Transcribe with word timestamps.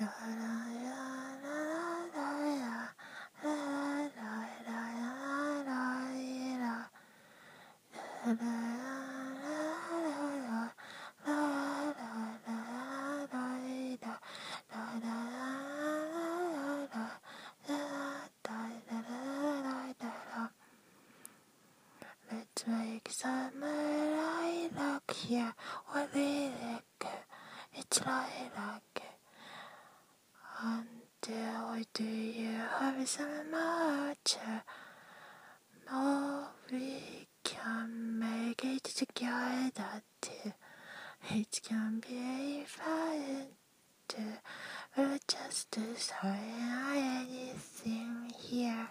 Let's 0.00 0.14
make 22.66 23.10
summer 23.10 23.66
lilac 23.66 25.12
here, 25.12 25.52
or 25.94 26.08
lilac, 26.14 27.04
it's 27.74 28.00
lilac. 28.00 28.99
Do 31.94 32.04
you 32.04 32.58
have 32.78 33.08
some 33.08 33.50
much 33.50 34.36
more 35.90 36.48
we 36.70 37.26
can 37.42 38.18
make 38.18 38.62
it 38.64 38.84
together 38.84 40.02
too. 40.20 40.52
It 41.30 41.60
can 41.64 42.00
be 42.06 42.64
fun 42.66 43.46
to 44.08 44.16
we're 44.96 45.18
just 45.26 45.74
say 45.96 46.38
anything 46.92 48.30
here. 48.36 48.88